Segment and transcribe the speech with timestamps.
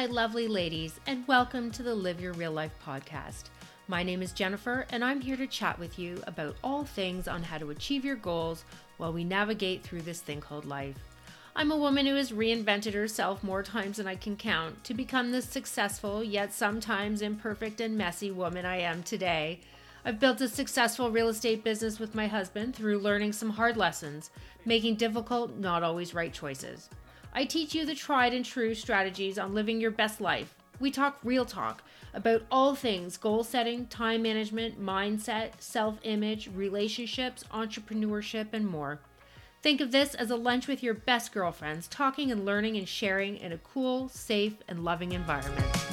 [0.00, 3.50] my lovely ladies, and welcome to the Live Your Real Life podcast.
[3.86, 7.42] My name is Jennifer, and I'm here to chat with you about all things on
[7.42, 8.64] how to achieve your goals
[8.96, 10.96] while we navigate through this thing called life.
[11.54, 15.32] I'm a woman who has reinvented herself more times than I can count to become
[15.32, 19.60] the successful, yet sometimes imperfect and messy woman I am today.
[20.06, 24.30] I've built a successful real estate business with my husband through learning some hard lessons,
[24.64, 26.88] making difficult, not always right choices.
[27.32, 30.54] I teach you the tried and true strategies on living your best life.
[30.80, 37.44] We talk real talk about all things goal setting, time management, mindset, self image, relationships,
[37.52, 39.00] entrepreneurship, and more.
[39.62, 43.36] Think of this as a lunch with your best girlfriends, talking and learning and sharing
[43.36, 45.89] in a cool, safe, and loving environment.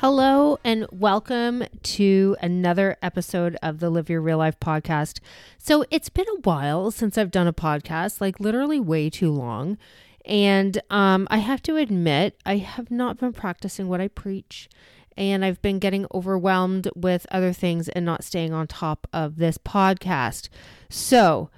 [0.00, 5.20] Hello, and welcome to another episode of the Live Your Real Life podcast.
[5.56, 9.78] So, it's been a while since I've done a podcast, like literally way too long.
[10.26, 14.68] And um, I have to admit, I have not been practicing what I preach
[15.16, 19.56] and I've been getting overwhelmed with other things and not staying on top of this
[19.56, 20.50] podcast.
[20.90, 21.48] So,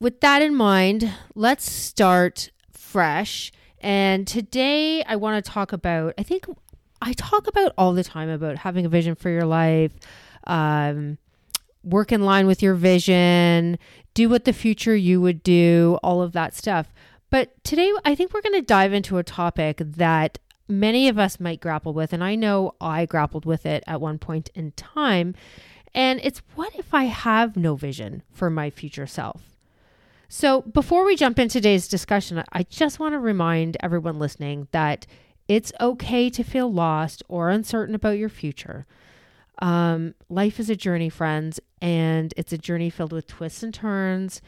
[0.00, 3.52] with that in mind, let's start fresh.
[3.80, 6.46] And today I want to talk about, I think
[7.00, 9.92] I talk about all the time about having a vision for your life,
[10.46, 11.18] um,
[11.84, 13.78] work in line with your vision,
[14.14, 16.92] do what the future you would do, all of that stuff.
[17.30, 21.40] But today I think we're going to dive into a topic that many of us
[21.40, 22.12] might grapple with.
[22.12, 25.34] And I know I grappled with it at one point in time.
[25.94, 29.56] And it's what if I have no vision for my future self?
[30.30, 35.06] So, before we jump into today's discussion, I just want to remind everyone listening that
[35.48, 38.86] it's okay to feel lost or uncertain about your future.
[39.60, 44.40] Um, life is a journey, friends, and it's a journey filled with twists and turns.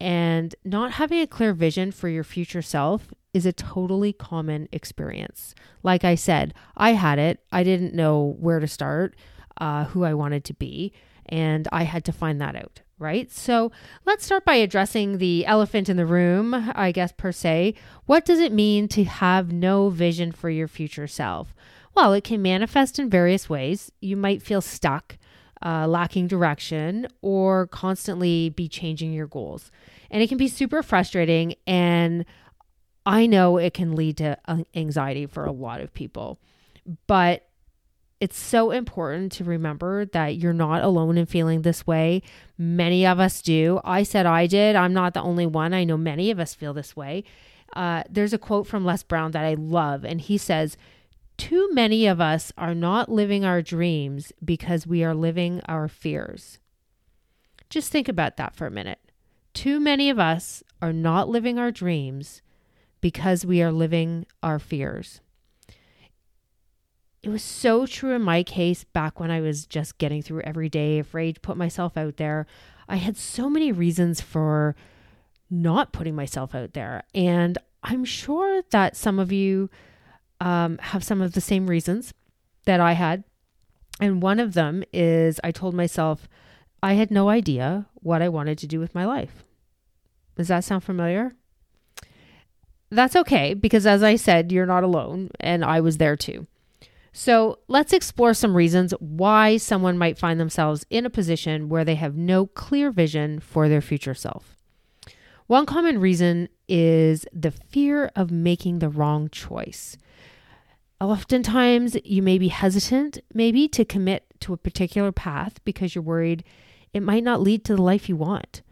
[0.00, 5.54] And not having a clear vision for your future self is a totally common experience.
[5.82, 7.40] Like I said, I had it.
[7.52, 9.16] I didn't know where to start,
[9.60, 10.92] uh, who I wanted to be,
[11.28, 13.30] and I had to find that out, right?
[13.30, 13.72] So
[14.04, 17.74] let's start by addressing the elephant in the room, I guess, per se.
[18.06, 21.54] What does it mean to have no vision for your future self?
[21.94, 23.90] Well, it can manifest in various ways.
[24.00, 25.18] You might feel stuck.
[25.60, 29.72] Uh, lacking direction or constantly be changing your goals.
[30.08, 32.24] And it can be super frustrating and
[33.08, 34.36] I know it can lead to
[34.76, 36.38] anxiety for a lot of people,
[37.06, 37.47] but
[38.20, 42.22] it's so important to remember that you're not alone in feeling this way.
[42.56, 43.80] Many of us do.
[43.84, 44.74] I said I did.
[44.74, 45.72] I'm not the only one.
[45.72, 47.22] I know many of us feel this way.
[47.74, 50.76] Uh, there's a quote from Les Brown that I love, and he says,
[51.36, 56.58] Too many of us are not living our dreams because we are living our fears.
[57.70, 58.98] Just think about that for a minute.
[59.54, 62.42] Too many of us are not living our dreams
[63.00, 65.20] because we are living our fears.
[67.28, 70.70] It was so true in my case back when I was just getting through every
[70.70, 72.46] day, afraid to put myself out there.
[72.88, 74.74] I had so many reasons for
[75.50, 77.02] not putting myself out there.
[77.14, 79.68] And I'm sure that some of you
[80.40, 82.14] um, have some of the same reasons
[82.64, 83.24] that I had.
[84.00, 86.30] And one of them is I told myself
[86.82, 89.44] I had no idea what I wanted to do with my life.
[90.34, 91.34] Does that sound familiar?
[92.90, 96.46] that's okay because, as I said, you're not alone, and I was there too.
[97.12, 101.96] So let's explore some reasons why someone might find themselves in a position where they
[101.96, 104.54] have no clear vision for their future self.
[105.46, 109.96] One common reason is the fear of making the wrong choice.
[111.00, 116.44] Oftentimes, you may be hesitant, maybe, to commit to a particular path because you're worried
[116.92, 118.62] it might not lead to the life you want.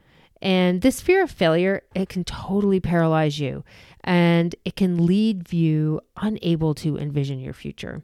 [0.42, 3.64] And this fear of failure, it can totally paralyze you
[4.04, 8.02] and it can leave you unable to envision your future.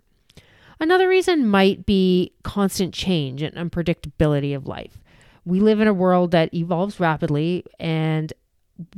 [0.83, 5.01] Another reason might be constant change and unpredictability of life.
[5.45, 8.33] We live in a world that evolves rapidly, and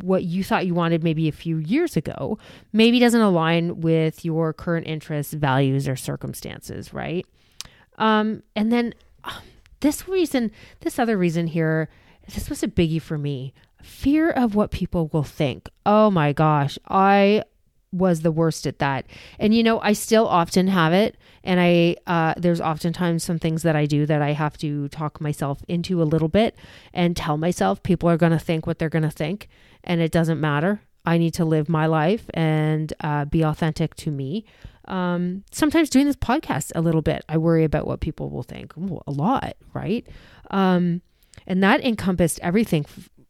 [0.01, 2.39] what you thought you wanted maybe a few years ago
[2.73, 7.27] maybe doesn't align with your current interests, values, or circumstances, right?
[7.99, 8.95] Um, and then
[9.25, 9.43] um,
[9.81, 11.91] this reason, this other reason here,
[12.35, 13.53] this was a biggie for me
[13.83, 15.69] fear of what people will think.
[15.85, 17.43] Oh my gosh, I
[17.94, 19.06] was the worst at that.
[19.38, 23.62] And you know, I still often have it and I uh there's oftentimes some things
[23.62, 26.56] that I do that I have to talk myself into a little bit
[26.93, 29.49] and tell myself people are going to think what they're going to think
[29.85, 30.81] and it doesn't matter.
[31.06, 34.44] I need to live my life and uh, be authentic to me.
[34.87, 38.76] Um, sometimes doing this podcast a little bit, I worry about what people will think
[38.76, 40.06] Ooh, a lot, right?
[40.50, 41.02] Um,
[41.46, 42.87] And that encompassed everything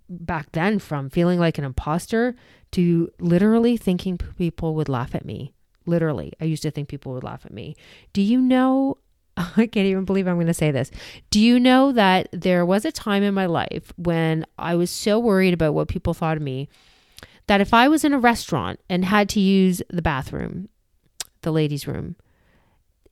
[0.08, 2.34] back then from feeling like an imposter
[2.72, 5.52] to literally thinking people would laugh at me.
[5.86, 7.76] Literally, I used to think people would laugh at me.
[8.12, 8.98] Do you know?
[9.36, 10.90] I can't even believe I'm going to say this.
[11.30, 15.18] Do you know that there was a time in my life when I was so
[15.18, 16.68] worried about what people thought of me
[17.46, 20.68] that if I was in a restaurant and had to use the bathroom,
[21.42, 22.16] the ladies' room,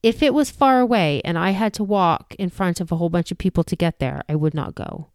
[0.02, 3.10] if it was far away and I had to walk in front of a whole
[3.10, 5.11] bunch of people to get there, I would not go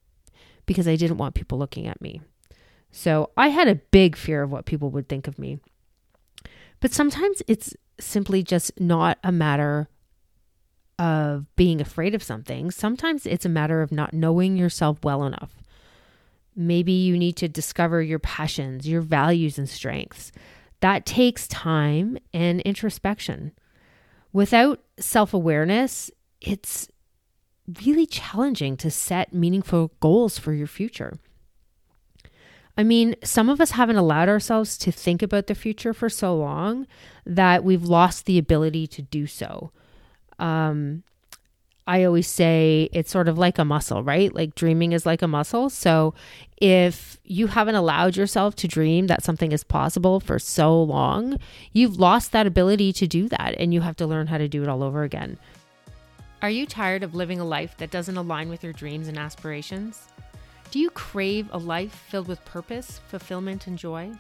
[0.68, 2.22] because I didn't want people looking at me.
[2.92, 5.60] So I had a big fear of what people would think of me.
[6.80, 9.90] But sometimes it's simply just not a matter
[11.00, 12.70] of being afraid of something.
[12.70, 15.56] Sometimes it's a matter of not knowing yourself well enough.
[16.56, 20.32] Maybe you need to discover your passions, your values, and strengths.
[20.80, 23.52] That takes time and introspection.
[24.34, 26.12] Without self awareness,
[26.42, 26.90] it's
[27.84, 31.18] really challenging to set meaningful goals for your future.
[32.78, 36.36] I mean, some of us haven't allowed ourselves to think about the future for so
[36.36, 36.86] long
[37.26, 39.72] that we've lost the ability to do so.
[40.38, 41.04] Um,
[41.88, 44.34] I always say it's sort of like a muscle, right?
[44.34, 45.70] Like dreaming is like a muscle.
[45.70, 46.14] So
[46.58, 51.40] if you haven't allowed yourself to dream that something is possible for so long,
[51.72, 54.62] you've lost that ability to do that and you have to learn how to do
[54.62, 55.40] it all over again.
[56.40, 60.08] Are you tired of living a life that doesn't align with your dreams and aspirations?
[60.70, 64.12] Do you crave a life filled with purpose, fulfillment, and joy?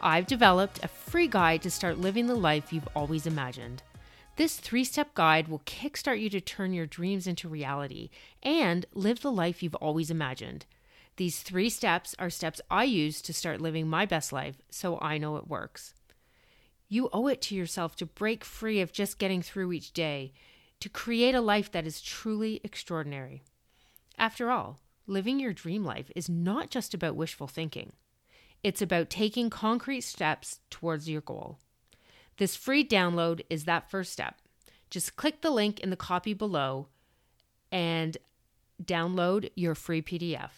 [0.00, 3.82] I've developed a free guide to start living the life you've always imagined.
[4.36, 8.08] This three step guide will kickstart you to turn your dreams into reality
[8.42, 10.64] and live the life you've always imagined.
[11.16, 15.18] These three steps are steps I use to start living my best life, so I
[15.18, 15.92] know it works.
[16.88, 20.32] You owe it to yourself to break free of just getting through each day,
[20.80, 23.42] to create a life that is truly extraordinary.
[24.18, 27.92] After all, living your dream life is not just about wishful thinking,
[28.62, 31.58] it's about taking concrete steps towards your goal.
[32.38, 34.36] This free download is that first step.
[34.90, 36.88] Just click the link in the copy below
[37.72, 38.16] and
[38.82, 40.50] download your free PDF.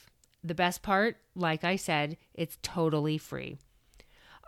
[0.42, 3.58] The best part, like I said, it's totally free.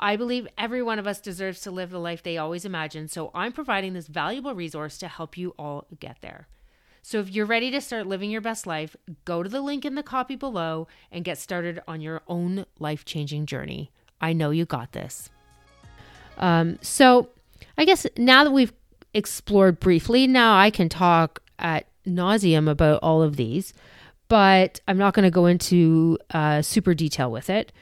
[0.01, 3.31] I believe every one of us deserves to live the life they always imagined, so
[3.35, 6.49] I'm providing this valuable resource to help you all get there.
[7.03, 9.95] So if you're ready to start living your best life, go to the link in
[9.95, 13.91] the copy below and get started on your own life changing journey.
[14.21, 15.29] I know you got this.
[16.39, 17.29] Um, so
[17.77, 18.73] I guess now that we've
[19.13, 23.75] explored briefly, now I can talk at nauseum about all of these,
[24.29, 27.73] but I'm not going to go into uh, super detail with it.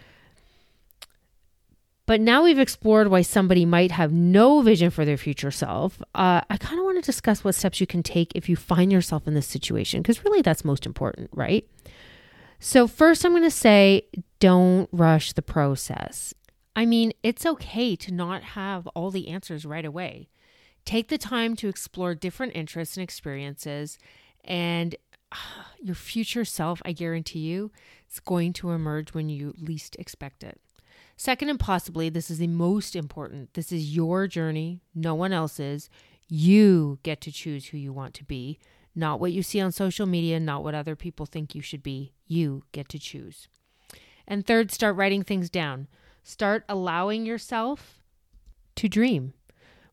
[2.09, 6.01] But now we've explored why somebody might have no vision for their future self.
[6.15, 8.91] Uh, I kind of want to discuss what steps you can take if you find
[8.91, 11.69] yourself in this situation, because really that's most important, right?
[12.61, 14.07] So, first, I'm going to say
[14.41, 16.33] don't rush the process.
[16.75, 20.31] I mean, it's okay to not have all the answers right away.
[20.87, 23.99] Take the time to explore different interests and experiences,
[24.45, 24.97] and
[25.31, 25.37] uh,
[25.83, 27.71] your future self, I guarantee you,
[28.11, 30.59] is going to emerge when you least expect it.
[31.21, 33.55] Second, and possibly, this is the most important.
[33.55, 35.91] This is your journey, no one else's.
[36.29, 38.61] You get to choose who you want to be,
[38.95, 42.13] not what you see on social media, not what other people think you should be.
[42.29, 43.49] You get to choose.
[44.29, 45.89] And third, start writing things down.
[46.23, 47.99] Start allowing yourself
[48.77, 49.33] to dream.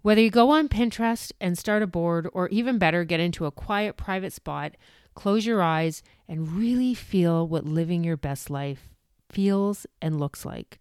[0.03, 3.51] Whether you go on Pinterest and start a board, or even better, get into a
[3.51, 4.75] quiet, private spot,
[5.15, 8.89] close your eyes, and really feel what living your best life
[9.31, 10.77] feels and looks like.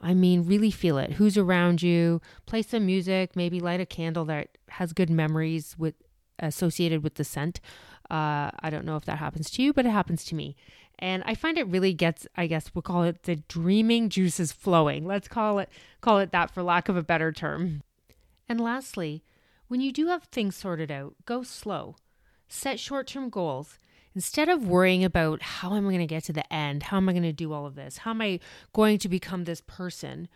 [0.00, 1.12] I mean, really feel it.
[1.12, 2.20] Who's around you?
[2.44, 5.94] Play some music, maybe light a candle that has good memories with
[6.38, 7.60] associated with the scent.
[8.10, 10.54] Uh, I don't know if that happens to you, but it happens to me.
[10.98, 15.06] And I find it really gets, I guess we'll call it the dreaming juices flowing.
[15.06, 17.82] Let's call it call it that for lack of a better term.
[18.48, 19.24] And lastly,
[19.68, 21.96] when you do have things sorted out, go slow.
[22.48, 23.78] Set short-term goals
[24.16, 26.84] Instead of worrying about how am I going to get to the end?
[26.84, 27.98] How am I going to do all of this?
[27.98, 28.40] How am I
[28.72, 30.28] going to become this person?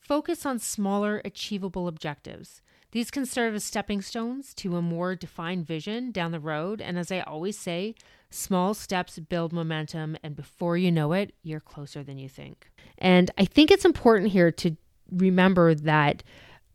[0.00, 2.62] Focus on smaller, achievable objectives.
[2.90, 6.80] These can serve as stepping stones to a more defined vision down the road.
[6.80, 7.94] And as I always say,
[8.28, 10.16] small steps build momentum.
[10.24, 12.72] And before you know it, you're closer than you think.
[12.98, 14.76] And I think it's important here to
[15.12, 16.24] remember that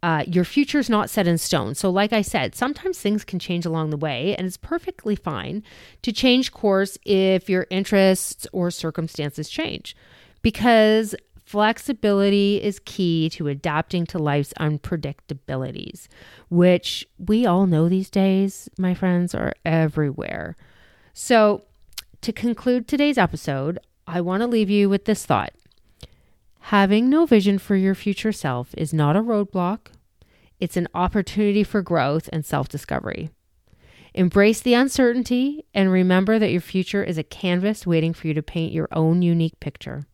[0.03, 1.73] uh, your future is not set in stone.
[1.73, 5.63] So, like I said, sometimes things can change along the way, and it's perfectly fine
[6.01, 9.95] to change course if your interests or circumstances change
[10.41, 16.09] because flexibility is key to adapting to life's unpredictabilities,
[16.49, 20.57] which we all know these days, my friends, are everywhere.
[21.13, 21.63] So,
[22.19, 25.53] to conclude today's episode, I want to leave you with this thought
[26.67, 29.87] Having no vision for your future self is not a roadblock,
[30.61, 33.29] it's an opportunity for growth and self discovery.
[34.13, 38.41] Embrace the uncertainty and remember that your future is a canvas waiting for you to
[38.41, 40.05] paint your own unique picture.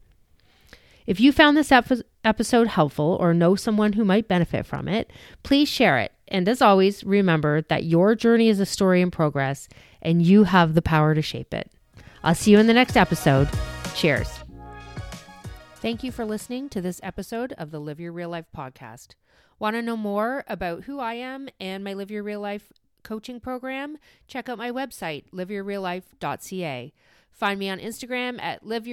[1.06, 1.72] If you found this
[2.24, 5.12] episode helpful or know someone who might benefit from it,
[5.44, 6.14] please share it.
[6.28, 9.70] And as always, remember that your journey is a story in progress
[10.02, 11.72] and you have the power to shape it.
[12.24, 13.48] I'll see you in the next episode.
[13.94, 14.39] Cheers.
[15.82, 19.16] Thank you for listening to this episode of the Live Your Real Life podcast.
[19.60, 23.40] Want to know more about who I am and my Live Your Real Life coaching
[23.40, 23.98] program?
[24.28, 26.94] Check out my website, liveyourreallife.ca.
[27.32, 28.88] Find me on Instagram at Live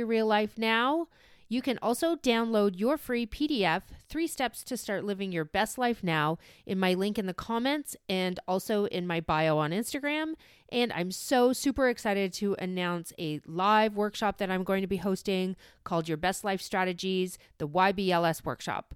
[1.49, 6.03] You can also download your free PDF, Three Steps to Start Living Your Best Life
[6.03, 10.35] Now, in my link in the comments and also in my bio on Instagram.
[10.71, 14.97] And I'm so super excited to announce a live workshop that I'm going to be
[14.97, 18.95] hosting called Your Best Life Strategies, the YBLS workshop.